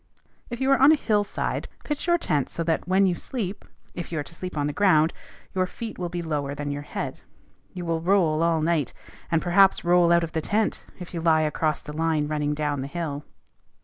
[0.49, 3.63] If you are on a hillside, pitch your tent so that when you sleep,
[3.93, 5.13] if you are to sleep on the ground,
[5.53, 7.21] your feet will be lower than your head:
[7.75, 8.93] you will roll all night,
[9.29, 12.81] and perhaps roll out of the tent if you lie across the line running down
[12.85, 13.25] hill.